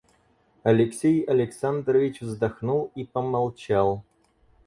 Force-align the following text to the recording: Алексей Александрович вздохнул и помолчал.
Алексей 0.63 1.23
Александрович 1.27 2.21
вздохнул 2.21 2.89
и 2.95 3.03
помолчал. 3.05 4.03